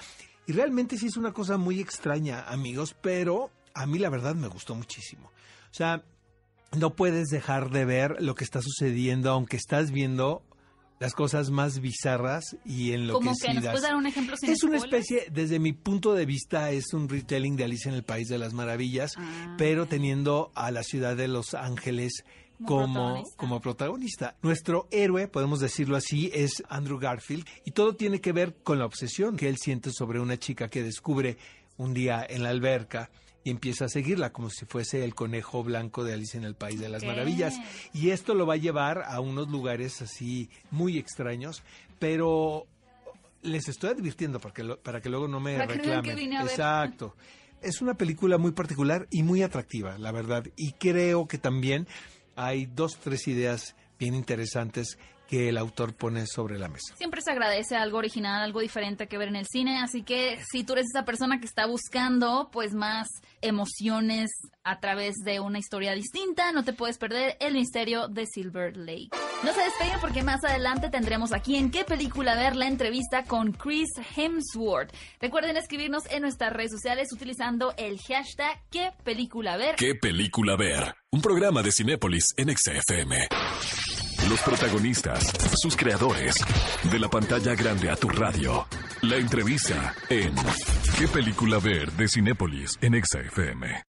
[0.46, 4.48] Y realmente sí es una cosa muy extraña, amigos, pero a mí la verdad me
[4.48, 5.28] gustó muchísimo.
[5.28, 6.04] O sea,
[6.76, 10.42] no puedes dejar de ver lo que está sucediendo, aunque estás viendo
[10.98, 13.38] las cosas más bizarras y enloquecidas.
[13.38, 16.70] Como que nos puedes dar un ejemplo Es una especie, desde mi punto de vista,
[16.70, 19.54] es un retelling de Alicia en el País de las Maravillas, ah.
[19.58, 22.24] pero teniendo a la ciudad de Los Ángeles
[22.64, 24.36] como, como protagonista.
[24.42, 28.86] Nuestro héroe, podemos decirlo así, es Andrew Garfield y todo tiene que ver con la
[28.86, 31.36] obsesión que él siente sobre una chica que descubre
[31.76, 33.10] un día en la alberca
[33.46, 36.80] y empieza a seguirla como si fuese el conejo blanco de Alicia en el País
[36.80, 37.54] de las Maravillas.
[37.92, 41.62] Y esto lo va a llevar a unos lugares así muy extraños,
[42.00, 42.66] pero
[43.42, 46.32] les estoy advirtiendo para que, para que luego no me reclamen.
[46.32, 47.14] Exacto.
[47.62, 50.44] Es una película muy particular y muy atractiva, la verdad.
[50.56, 51.86] Y creo que también
[52.36, 56.94] hay dos, tres ideas bien interesantes que el autor pone sobre la mesa.
[56.96, 60.64] Siempre se agradece algo original, algo diferente que ver en el cine, así que si
[60.64, 63.08] tú eres esa persona que está buscando pues más
[63.42, 64.30] emociones
[64.64, 69.10] a través de una historia distinta, no te puedes perder El misterio de Silver Lake.
[69.44, 73.52] No se despeguen porque más adelante tendremos aquí en qué película ver la entrevista con
[73.52, 74.92] Chris Hemsworth.
[75.20, 79.76] Recuerden escribirnos en nuestras redes sociales utilizando el hashtag qué película ver.
[79.76, 80.94] ¿Qué película ver?
[81.10, 83.28] Un programa de Cinépolis en XFM.
[84.28, 86.34] Los protagonistas, sus creadores,
[86.90, 88.66] de la pantalla grande a tu radio.
[89.02, 90.34] La entrevista en
[90.98, 93.84] ¿Qué película ver de Cinépolis en XFM?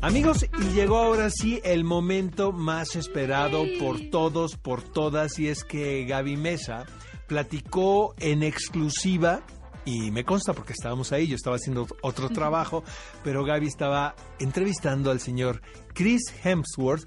[0.00, 5.64] Amigos, y llegó ahora sí el momento más esperado por todos, por todas, y es
[5.64, 6.86] que Gaby Mesa
[7.26, 9.42] platicó en exclusiva
[9.88, 12.84] y me consta porque estábamos ahí, yo estaba haciendo otro trabajo,
[13.24, 15.62] pero Gaby estaba entrevistando al señor
[15.94, 17.06] Chris Hemsworth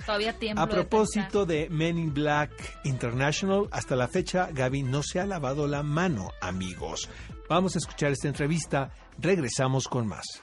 [0.55, 2.51] a propósito de, Men in Black
[2.83, 3.67] International.
[3.69, 7.07] Hasta la fecha, Gaby no se ha lavado la mano, amigos.
[7.47, 10.41] Vamos a escuchar esta entrevista, regresamos con más.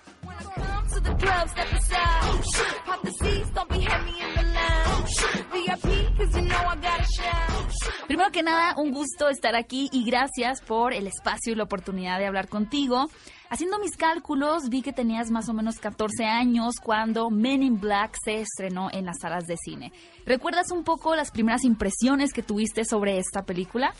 [8.08, 12.18] Primero que nada, un gusto estar aquí y gracias por el espacio y la oportunidad
[12.18, 13.10] de hablar contigo.
[13.50, 18.16] Haciendo mis cálculos, vi que tenías más o menos 14 años cuando Men in Black
[18.24, 19.92] se estrenó en las salas de cine.
[20.24, 23.92] ¿Recuerdas un poco las primeras impresiones que tuviste sobre esta película?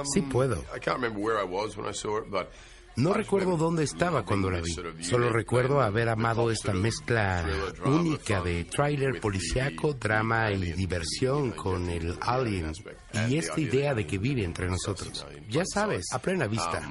[0.00, 0.62] Um, sí puedo.
[2.96, 4.72] No recuerdo dónde estaba cuando la vi.
[5.02, 7.44] Solo recuerdo haber amado esta mezcla
[7.84, 12.72] única de tráiler policiaco, drama y diversión con el alien
[13.28, 15.26] y esta idea de que vive entre nosotros.
[15.48, 16.82] Ya sabes, a plena vista.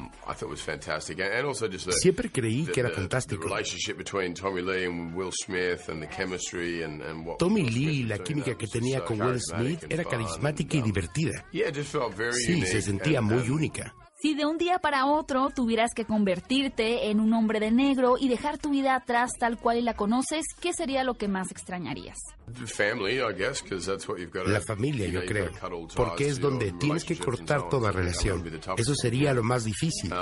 [1.92, 3.48] Siempre creí que era fantástico.
[7.38, 11.46] Tommy Lee y la química que tenía con Will Smith era carismática y divertida.
[12.34, 13.94] Sí, se sentía muy única.
[14.22, 18.30] Si de un día para otro tuvieras que convertirte en un hombre de negro y
[18.30, 22.20] dejar tu vida atrás tal cual la conoces, ¿qué sería lo que más extrañarías?
[24.46, 25.50] La familia, yo creo,
[25.96, 28.44] porque es donde tienes que cortar toda relación.
[28.78, 30.14] Eso sería lo más difícil.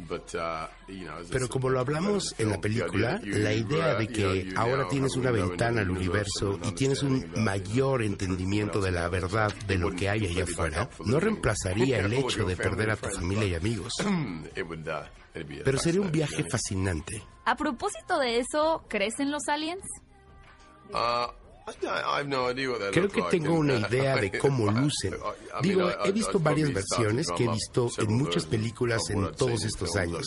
[0.00, 5.30] Um, Pero como lo hablamos en la película, la idea de que ahora tienes una
[5.30, 10.26] ventana al universo y tienes un mayor entendimiento de la verdad de lo que hay
[10.26, 13.92] allá afuera, no reemplazaría el hecho de perder a tu familia y amigos.
[15.64, 17.22] Pero sería un viaje fascinante.
[17.44, 19.82] A propósito de eso, ¿crees en los aliens?
[22.92, 25.14] Creo que tengo una idea de cómo lucen.
[25.62, 30.26] Digo, he visto varias versiones que he visto en muchas películas en todos estos años.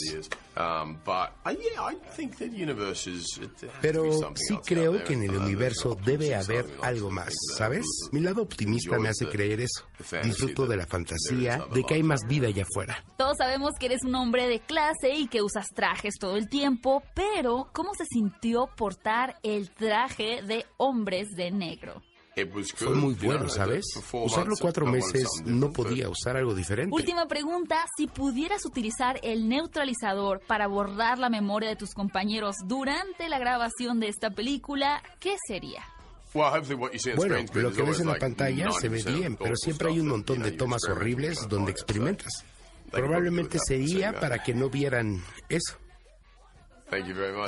[3.81, 7.85] Pero sí creo que en el universo debe haber algo más, ¿sabes?
[8.11, 9.85] Mi lado optimista me hace creer eso.
[10.23, 13.03] Disfruto de la fantasía de que hay más vida allá afuera.
[13.17, 17.03] Todos sabemos que eres un hombre de clase y que usas trajes todo el tiempo,
[17.13, 22.01] pero ¿cómo se sintió portar el traje de hombres de negro?
[22.75, 23.85] Fue muy bueno, ¿sabes?
[24.11, 26.93] Usarlo cuatro meses no podía usar algo diferente.
[26.93, 33.29] Última pregunta, si pudieras utilizar el neutralizador para borrar la memoria de tus compañeros durante
[33.29, 35.83] la grabación de esta película, ¿qué sería?
[36.33, 40.41] Bueno, lo que ves en la pantalla se ve bien, pero siempre hay un montón
[40.41, 42.45] de tomas horribles donde experimentas.
[42.89, 45.77] Probablemente sería para que no vieran eso.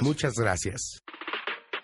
[0.01, 1.01] Muchas gracias.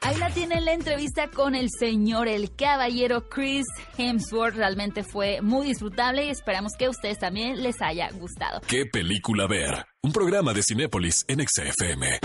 [0.09, 4.55] Ahí la tienen la entrevista con el señor, el caballero Chris Hemsworth.
[4.55, 8.59] Realmente fue muy disfrutable y esperamos que a ustedes también les haya gustado.
[8.67, 9.85] ¿Qué película ver?
[10.01, 12.21] Un programa de Cinépolis en XFM.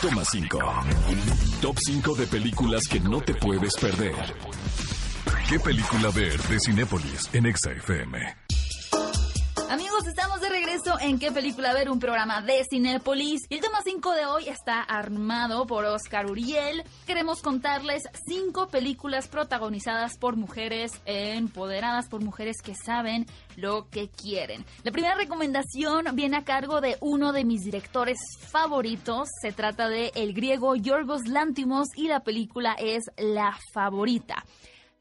[0.00, 0.58] Toma 5.
[1.60, 4.14] Top 5 de películas que no te puedes perder.
[5.46, 8.49] ¿Qué película ver de Cinépolis en XFM?
[9.70, 11.90] Amigos, estamos de regreso en ¿Qué película ver?
[11.90, 13.42] Un programa de Cinépolis.
[13.50, 16.82] El tema 5 de hoy está armado por Oscar Uriel.
[17.06, 24.64] Queremos contarles cinco películas protagonizadas por mujeres empoderadas, por mujeres que saben lo que quieren.
[24.82, 29.28] La primera recomendación viene a cargo de uno de mis directores favoritos.
[29.40, 34.44] Se trata de el griego Yorgos Lantimos y la película es La Favorita.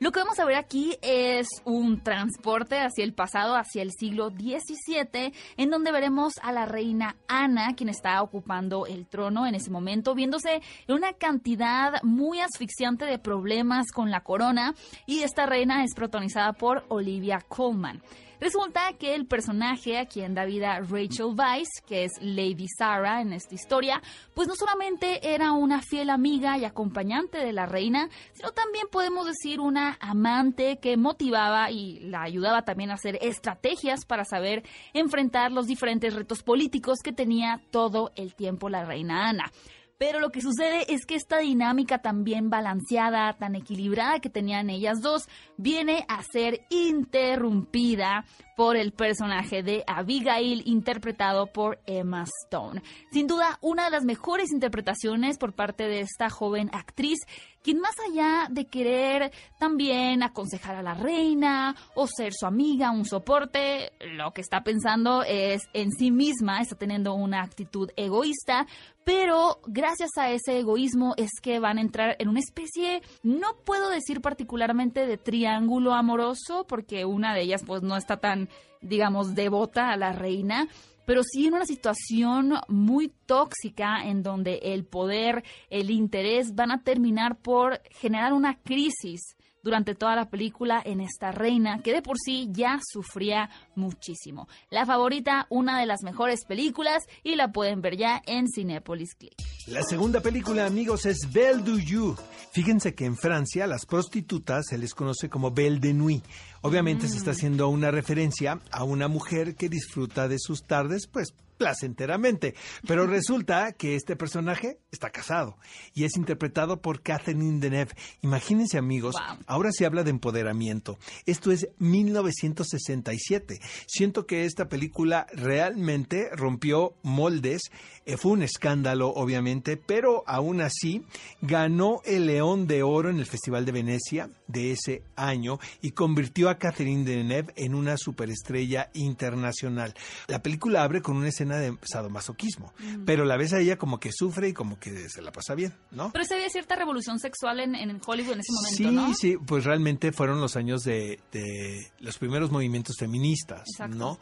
[0.01, 4.29] Lo que vamos a ver aquí es un transporte hacia el pasado, hacia el siglo
[4.29, 9.69] XVII, en donde veremos a la reina Ana, quien está ocupando el trono en ese
[9.69, 14.73] momento, viéndose en una cantidad muy asfixiante de problemas con la corona,
[15.05, 18.01] y esta reina es protagonizada por Olivia Colman.
[18.39, 23.33] Resulta que el personaje a quien da vida Rachel Weisz, que es Lady Sarah en
[23.33, 24.01] esta historia,
[24.33, 29.25] pues no solamente era una fiel amiga y acompañante de la reina, sino también podemos
[29.25, 35.51] decir una amante que motivaba y la ayudaba también a hacer estrategias para saber enfrentar
[35.51, 39.51] los diferentes retos políticos que tenía todo el tiempo la reina Ana.
[39.99, 44.69] Pero lo que sucede es que esta dinámica tan bien balanceada, tan equilibrada que tenían
[44.69, 48.23] ellas dos, viene a ser interrumpida
[48.59, 52.83] por el personaje de Abigail, interpretado por Emma Stone.
[53.09, 57.19] Sin duda, una de las mejores interpretaciones por parte de esta joven actriz,
[57.63, 63.05] quien más allá de querer también aconsejar a la reina o ser su amiga, un
[63.05, 68.67] soporte, lo que está pensando es en sí misma, está teniendo una actitud egoísta,
[69.05, 73.89] pero gracias a ese egoísmo es que van a entrar en una especie, no puedo
[73.89, 78.48] decir particularmente de triángulo amoroso, porque una de ellas pues no está tan,
[78.81, 80.67] digamos, devota a la reina,
[81.05, 86.83] pero sí en una situación muy tóxica en donde el poder, el interés van a
[86.83, 92.17] terminar por generar una crisis durante toda la película en esta reina que de por
[92.17, 94.47] sí ya sufría muchísimo.
[94.69, 99.33] La favorita, una de las mejores películas y la pueden ver ya en Cinepolis Click.
[99.67, 102.17] La segunda película, amigos, es Belle du Jour.
[102.51, 106.23] Fíjense que en Francia las prostitutas se les conoce como Belle de Nuit.
[106.61, 111.33] Obviamente se está haciendo una referencia a una mujer que disfruta de sus tardes, pues
[111.59, 112.55] placenteramente.
[112.87, 115.57] Pero resulta que este personaje está casado
[115.93, 117.93] y es interpretado por Catherine Deneuve.
[118.21, 120.97] Imagínense, amigos, ahora se habla de empoderamiento.
[121.27, 123.59] Esto es 1967.
[123.85, 127.63] Siento que esta película realmente rompió moldes.
[128.05, 131.03] Eh, fue un escándalo, obviamente, pero aún así
[131.41, 136.48] ganó el León de Oro en el Festival de Venecia de ese año y convirtió
[136.49, 139.93] a Catherine Deneuve en una superestrella internacional.
[140.27, 143.05] La película abre con una escena de sadomasoquismo, mm.
[143.05, 145.73] pero la ves a ella como que sufre y como que se la pasa bien,
[145.91, 146.11] ¿no?
[146.11, 149.13] Pero se había cierta revolución sexual en, en, Hollywood en ese momento, sí, ¿no?
[149.13, 154.19] Sí, pues realmente fueron los años de, de los primeros movimientos feministas, ¿no?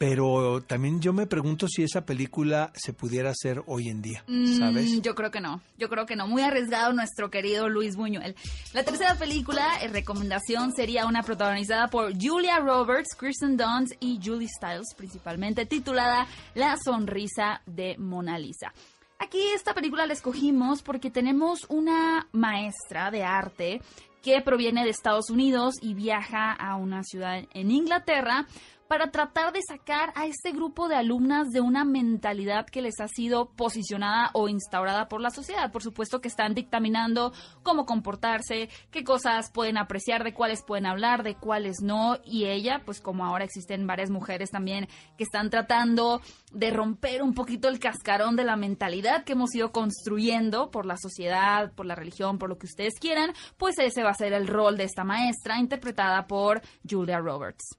[0.00, 4.58] Pero también yo me pregunto si esa película se pudiera hacer hoy en día, Mm,
[4.58, 5.02] ¿sabes?
[5.02, 6.26] yo creo que no, yo creo que no.
[6.26, 8.34] Muy arriesgado nuestro querido Luis Buñuel.
[8.72, 14.48] La tercera película, eh, recomendación, sería una protagonizada por Julia Roberts, Kristen Dunst y Julie
[14.48, 18.72] Stiles, principalmente titulada La sonrisa de Mona Lisa.
[19.18, 23.82] Aquí esta película la escogimos porque tenemos una maestra de arte
[24.22, 28.46] que proviene de Estados Unidos y viaja a una ciudad en Inglaterra
[28.90, 33.06] para tratar de sacar a este grupo de alumnas de una mentalidad que les ha
[33.06, 35.70] sido posicionada o instaurada por la sociedad.
[35.70, 41.22] Por supuesto que están dictaminando cómo comportarse, qué cosas pueden apreciar, de cuáles pueden hablar,
[41.22, 42.18] de cuáles no.
[42.24, 47.32] Y ella, pues como ahora existen varias mujeres también que están tratando de romper un
[47.32, 51.94] poquito el cascarón de la mentalidad que hemos ido construyendo por la sociedad, por la
[51.94, 55.04] religión, por lo que ustedes quieran, pues ese va a ser el rol de esta
[55.04, 57.76] maestra interpretada por Julia Roberts.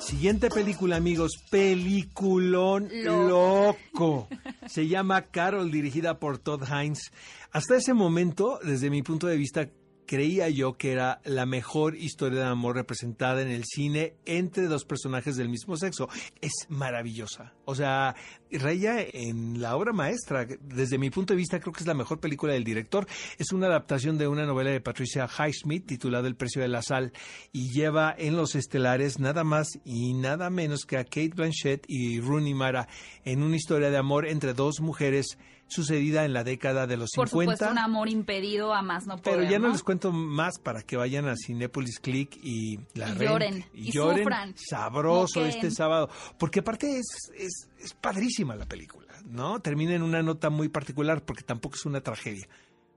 [0.00, 3.28] Siguiente película, amigos, peliculón Loco.
[3.28, 4.28] loco.
[4.66, 7.12] Se llama Carol, dirigida por Todd Hines.
[7.52, 9.68] Hasta ese momento, desde mi punto de vista,
[10.06, 14.84] creía yo que era la mejor historia de amor representada en el cine entre dos
[14.84, 16.08] personajes del mismo sexo.
[16.40, 17.54] Es maravillosa.
[17.64, 18.14] O sea,
[18.50, 20.46] raya en la obra maestra.
[20.60, 23.06] Desde mi punto de vista, creo que es la mejor película del director.
[23.38, 27.12] Es una adaptación de una novela de Patricia Highsmith titulada El precio de la sal
[27.52, 32.20] y lleva en los estelares nada más y nada menos que a Kate Blanchett y
[32.20, 32.88] Rooney Mara
[33.24, 35.38] en una historia de amor entre dos mujeres
[35.72, 37.52] sucedida en la década de los Por 50.
[37.56, 39.38] supuesto, un amor impedido a más no poder.
[39.40, 39.72] Pero ya no ¿no?
[39.72, 43.92] les cuento más para que vayan a Cinépolis Click y la Y lloren, y, y
[43.92, 45.54] lloren sufran, sabroso moquen.
[45.56, 46.08] este sábado.
[46.38, 49.60] Porque aparte es, es, es padrísima la película, ¿no?
[49.60, 52.46] Termina en una nota muy particular porque tampoco es una tragedia.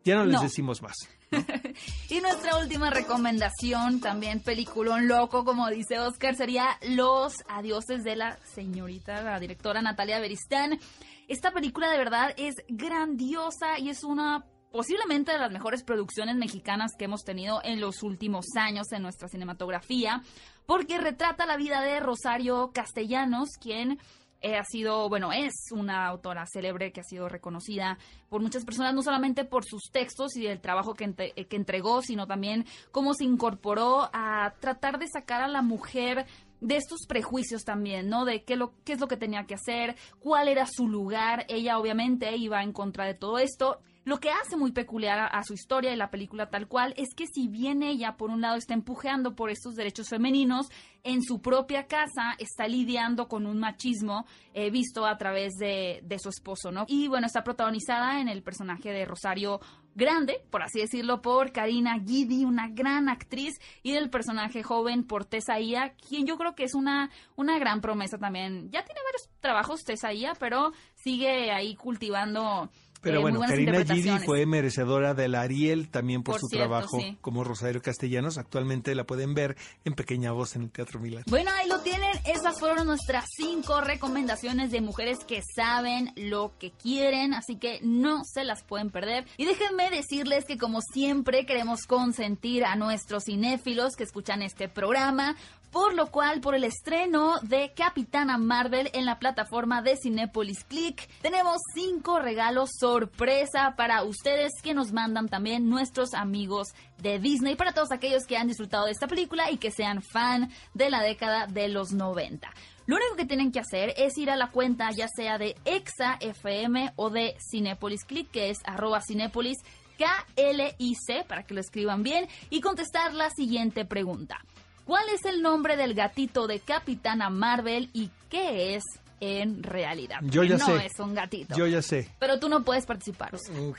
[0.04, 0.42] Ya no les No.
[0.44, 0.96] decimos más.
[2.10, 8.38] Y nuestra última recomendación, también peliculón loco, como dice Oscar, sería Los Adioses de la
[8.54, 10.80] señorita, la directora Natalia Beristán.
[11.28, 16.92] Esta película de verdad es grandiosa y es una posiblemente de las mejores producciones mexicanas
[16.98, 20.22] que hemos tenido en los últimos años en nuestra cinematografía,
[20.66, 24.00] porque retrata la vida de Rosario Castellanos, quien
[24.46, 27.98] ha sido, bueno, es una autora célebre que ha sido reconocida
[28.30, 31.56] por muchas personas, no solamente por sus textos y el trabajo que, ente- eh, que
[31.56, 36.26] entregó, sino también cómo se incorporó a tratar de sacar a la mujer
[36.66, 38.26] de estos prejuicios también, ¿no?
[38.26, 41.46] De qué, lo, qué es lo que tenía que hacer, cuál era su lugar.
[41.48, 43.80] Ella obviamente iba en contra de todo esto.
[44.04, 47.26] Lo que hace muy peculiar a, su historia y la película tal cual es que
[47.26, 50.68] si bien ella por un lado está empujeando por estos derechos femeninos,
[51.04, 56.20] en su propia casa está lidiando con un machismo eh, visto a través de, de
[56.20, 56.86] su esposo, ¿no?
[56.88, 59.60] Y bueno, está protagonizada en el personaje de Rosario
[59.98, 65.24] Grande, por así decirlo, por Karina Guidi, una gran actriz, y del personaje joven por
[65.24, 68.70] Tessa Ia, quien yo creo que es una, una gran promesa también.
[68.72, 72.70] Ya tiene varios trabajos Tessa Ia, pero sigue ahí cultivando
[73.06, 77.00] Pero eh, bueno, Karina Gidi fue merecedora del Ariel también por, Por su cierto, trabajo
[77.00, 77.16] sí.
[77.22, 78.40] como Rosario Castellanos.
[78.40, 81.24] Actualmente la pueden ver en pequeña voz en el Teatro Milán.
[81.28, 82.10] Bueno, ahí lo tienen.
[82.26, 88.24] Esas fueron nuestras cinco recomendaciones de mujeres que saben lo que quieren, así que no
[88.24, 89.28] se las pueden perder.
[89.38, 95.36] Y déjenme decirles que como siempre queremos consentir a nuestros cinéfilos que escuchan este programa.
[95.76, 101.06] Por lo cual, por el estreno de Capitana Marvel en la plataforma de Cinépolis Click,
[101.22, 107.74] tenemos cinco regalos sorpresa para ustedes que nos mandan también nuestros amigos de Disney, para
[107.74, 111.46] todos aquellos que han disfrutado de esta película y que sean fan de la década
[111.46, 112.50] de los 90.
[112.86, 116.16] Lo único que tienen que hacer es ir a la cuenta ya sea de Exa
[116.22, 119.58] FM o de Cinépolis Click, que es arroba Cinépolis
[119.98, 124.40] KLIC, para que lo escriban bien, y contestar la siguiente pregunta.
[124.86, 128.84] ¿Cuál es el nombre del gatito de Capitana Marvel y qué es
[129.20, 130.18] en realidad?
[130.24, 130.86] Yo ya no sé.
[130.88, 131.56] es un gatito.
[131.56, 132.10] Yo ya sé.
[132.20, 133.34] Pero tú no puedes participar.
[133.34, 133.74] Uh,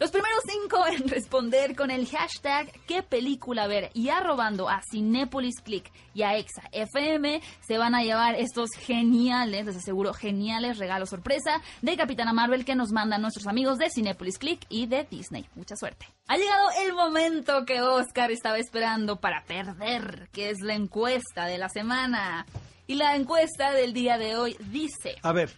[0.00, 5.60] Los primeros cinco en responder con el hashtag qué película ver y arrobando a Cinépolis
[5.62, 11.10] Click y a Exa FM se van a llevar estos geniales, les aseguro, geniales regalos
[11.10, 15.46] sorpresa de Capitana Marvel que nos mandan nuestros amigos de Cinépolis Click y de Disney.
[15.54, 16.06] Mucha suerte.
[16.28, 21.58] Ha llegado el momento que Oscar estaba esperando para perder, que es la encuesta de
[21.58, 22.46] la semana.
[22.92, 25.16] Y la encuesta del día de hoy dice...
[25.22, 25.48] A ver,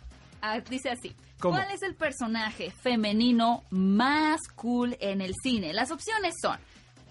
[0.40, 1.16] Ah, dice así.
[1.40, 1.56] ¿Cómo?
[1.56, 5.72] ¿Cuál es el personaje femenino más cool en el cine?
[5.72, 6.56] Las opciones son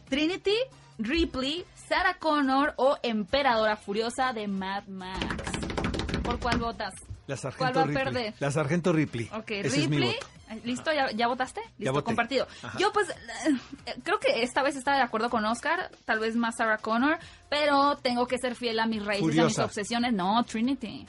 [0.07, 0.55] Trinity,
[0.97, 5.19] Ripley, Sarah Connor o Emperadora Furiosa de Mad Max.
[6.23, 6.93] ¿Por cuál votas?
[7.27, 8.03] la ¿Cuál sargento va a Ripley.
[8.05, 8.33] perder?
[8.39, 9.29] La sargento Ripley.
[9.33, 10.15] Ok, Ese Ripley.
[10.63, 10.93] ¿Listo?
[10.93, 11.59] ¿Ya, ya votaste?
[11.79, 12.47] Listo, compartido.
[12.61, 12.77] Ajá.
[12.77, 16.55] Yo pues eh, creo que esta vez estaba de acuerdo con Oscar, tal vez más
[16.57, 17.17] Sarah Connor,
[17.49, 20.13] pero tengo que ser fiel a mis raíces, a mis obsesiones.
[20.13, 21.05] No, Trinity.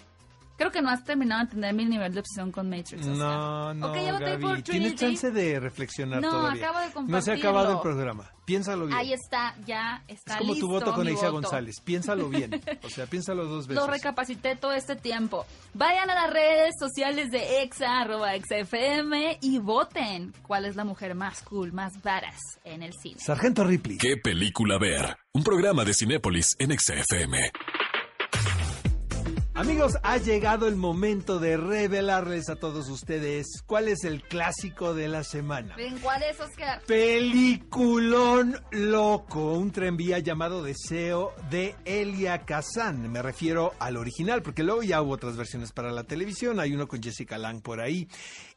[0.56, 3.06] Creo que no has terminado de entender mi nivel de obsesión con Matrix.
[3.06, 3.16] Oscar.
[3.16, 4.96] No, no, Ok, ya voté Gaby, por Tienes Trinity.
[4.96, 6.68] chance de reflexionar No, todavía.
[6.70, 7.82] acabo de No se ha acabado el compartirlo.
[8.14, 8.30] programa.
[8.44, 8.98] Piénsalo bien.
[8.98, 11.32] Ahí está, ya está es como listo tu voto con voto.
[11.32, 11.80] González.
[11.82, 12.50] Piénsalo bien.
[12.84, 13.82] O sea, piénsalo dos veces.
[13.82, 15.46] Lo recapacité todo este tiempo.
[15.72, 21.14] Vayan a las redes sociales de Exa, arroba ExaFM y voten cuál es la mujer
[21.14, 23.16] más cool, más badass en el cine.
[23.18, 23.96] Sargento Ripley.
[23.98, 25.16] ¿Qué película ver?
[25.32, 27.50] Un programa de Cinépolis en XFM.
[29.56, 35.06] Amigos, ha llegado el momento de revelarles a todos ustedes cuál es el clásico de
[35.06, 35.76] la semana.
[35.76, 36.82] ¿Ven cuál es, Oscar?
[36.88, 43.12] Peliculón loco, un tranvía llamado Deseo de Elia Kazan.
[43.12, 46.58] Me refiero al original, porque luego ya hubo otras versiones para la televisión.
[46.58, 48.08] Hay uno con Jessica Lang por ahí.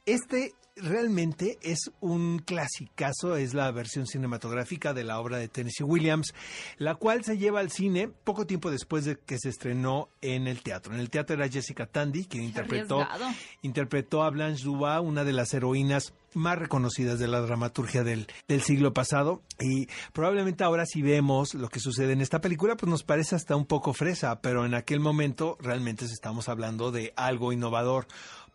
[0.03, 6.33] Este realmente es un clasicazo, es la versión cinematográfica de la obra de Tennessee Williams,
[6.77, 10.61] la cual se lleva al cine poco tiempo después de que se estrenó en el
[10.61, 10.93] teatro.
[10.93, 13.33] En el teatro era Jessica Tandy, quien interpretó, arriesgado.
[13.61, 18.61] interpretó a Blanche Dubois, una de las heroínas más reconocidas de la dramaturgia del, del
[18.61, 23.03] siglo pasado y probablemente ahora si vemos lo que sucede en esta película pues nos
[23.03, 28.07] parece hasta un poco fresa pero en aquel momento realmente estamos hablando de algo innovador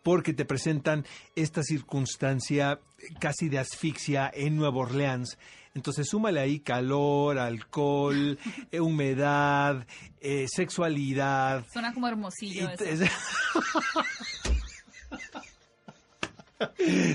[0.03, 2.79] porque te presentan esta circunstancia
[3.19, 5.37] casi de asfixia en Nueva Orleans.
[5.75, 8.37] Entonces súmale ahí calor, alcohol,
[8.71, 9.87] eh, humedad,
[10.21, 11.65] eh, sexualidad.
[11.71, 12.83] Suena como hermosillo eso.
[12.83, 13.09] te-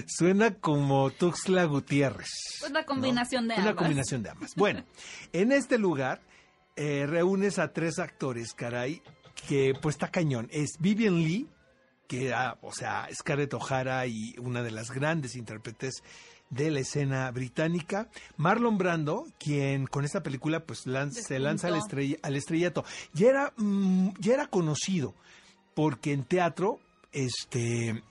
[0.06, 2.28] Suena como Tuxtla Gutiérrez.
[2.60, 3.82] Pues la combinación de Es la ambas.
[3.84, 4.54] combinación de ambas.
[4.56, 4.84] Bueno,
[5.32, 6.20] en este lugar
[6.76, 9.00] eh, reúnes a tres actores, caray,
[9.48, 10.48] que pues está cañón.
[10.52, 11.48] Es Vivian Lee,
[12.08, 16.02] que era, o sea, Scarlett O'Hara y una de las grandes intérpretes
[16.50, 18.08] de la escena británica.
[18.38, 22.84] Marlon Brando, quien con esta película pues se lanza al, estrella- al estrellato.
[23.12, 25.14] Ya era, mm, ya era conocido,
[25.74, 26.80] porque en teatro,
[27.12, 28.02] este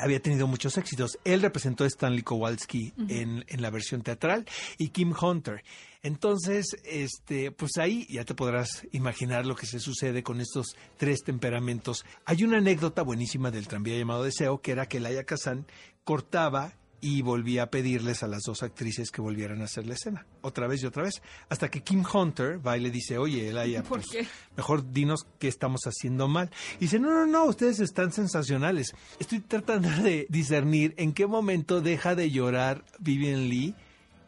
[0.00, 1.18] había tenido muchos éxitos.
[1.24, 4.46] Él representó a Stanley Kowalski en, en la versión teatral
[4.78, 5.62] y Kim Hunter.
[6.02, 11.22] Entonces, este, pues ahí ya te podrás imaginar lo que se sucede con estos tres
[11.24, 12.04] temperamentos.
[12.24, 15.66] Hay una anécdota buenísima del tranvía llamado Deseo, que era que Laia Kazan
[16.04, 20.26] cortaba y volvía a pedirles a las dos actrices que volvieran a hacer la escena,
[20.40, 24.00] otra vez y otra vez, hasta que Kim Hunter va y le dice, oye, ¿Por
[24.00, 24.26] pues, qué?
[24.56, 26.50] mejor dinos qué estamos haciendo mal.
[26.76, 28.94] Y dice, no, no, no, ustedes están sensacionales.
[29.18, 33.74] Estoy tratando de discernir en qué momento deja de llorar Vivian Lee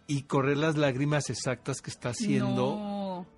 [0.06, 2.89] y correr las lágrimas exactas que está haciendo No.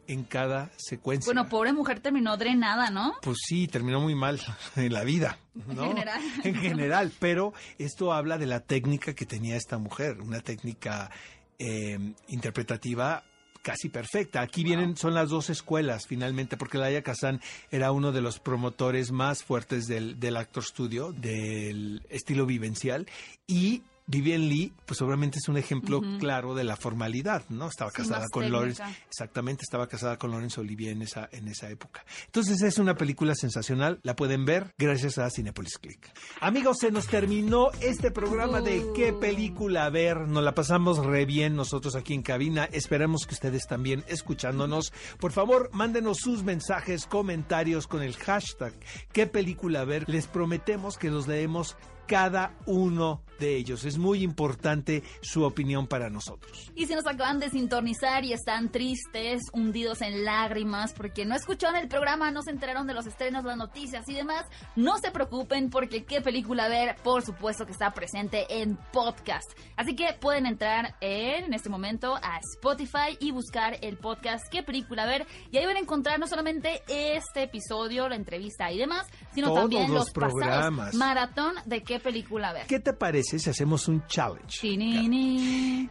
[0.07, 1.33] En cada secuencia.
[1.33, 3.15] Bueno, pobre mujer terminó drenada, ¿no?
[3.23, 4.41] Pues sí, terminó muy mal
[4.77, 5.39] en la vida.
[5.55, 5.85] ¿no?
[5.85, 6.21] En general.
[6.45, 11.11] En general, pero esto habla de la técnica que tenía esta mujer, una técnica
[11.59, 11.99] eh,
[12.29, 13.23] interpretativa
[13.63, 14.41] casi perfecta.
[14.41, 17.41] Aquí vienen, son las dos escuelas finalmente, porque Laia Kazan
[17.71, 23.07] era uno de los promotores más fuertes del, del actor studio, del estilo vivencial,
[23.47, 27.69] y Vivian Lee, pues obviamente es un ejemplo claro de la formalidad, ¿no?
[27.69, 29.05] Estaba Sí, casada con Lawrence, técnica.
[29.09, 32.05] exactamente, estaba casada con Laurence Olivier en esa, en esa época.
[32.27, 36.11] Entonces es una película sensacional, la pueden ver gracias a Cinepolis Click.
[36.41, 38.93] Amigos, se nos terminó este programa de Uh.
[38.95, 43.67] qué película ver, nos la pasamos re bien nosotros aquí en cabina, esperamos que ustedes
[43.67, 44.93] también escuchándonos.
[45.19, 48.73] Por favor, mándenos sus mensajes, comentarios con el hashtag
[49.13, 51.77] qué película ver, les prometemos que los leemos
[52.07, 53.85] cada uno de ellos.
[53.85, 56.71] Es muy importante su opinión para nosotros.
[56.75, 61.77] Y si nos acaban de sintonizar y están tristes, hundidos en lágrimas, porque no escucharon
[61.77, 64.47] el programa, no se enteraron de los estrenos, las noticias y demás,
[64.77, 69.51] no se preocupen porque qué película ver, por supuesto que está presente en podcast.
[69.77, 74.63] Así que pueden entrar en, en este momento a Spotify y buscar el podcast qué
[74.63, 75.27] película ver.
[75.51, 79.61] Y ahí van a encontrar no solamente este episodio, la entrevista y demás, sino Todos
[79.63, 80.95] también los los, pasados programas.
[80.95, 82.67] maratón de qué película ver.
[82.67, 84.61] ¿Qué te parece si hacemos un challenge?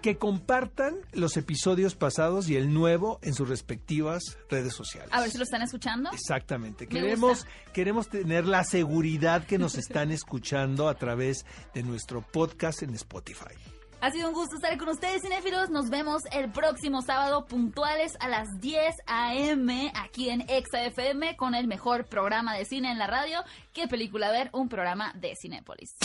[0.01, 5.09] Que compartan los episodios pasados y el nuevo en sus respectivas redes sociales.
[5.11, 6.09] A ver si lo están escuchando.
[6.11, 6.85] Exactamente.
[6.85, 7.49] Me Queremos, gusta.
[7.73, 13.55] queremos tener la seguridad que nos están escuchando a través de nuestro podcast en Spotify.
[14.01, 15.69] Ha sido un gusto estar con ustedes, cinéfilos.
[15.69, 19.93] Nos vemos el próximo sábado puntuales a las 10 a.m.
[19.95, 23.43] aquí en Exa FM con el mejor programa de cine en la radio.
[23.73, 24.49] ¿Qué película ver?
[24.53, 25.97] Un programa de Cinépolis.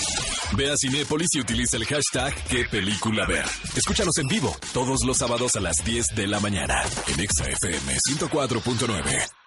[0.58, 3.46] Ve a Cinépolis y utiliza el hashtag qué película ver.
[3.74, 9.45] Escúchanos en vivo todos los sábados a las 10 de la mañana en XFM 104.9.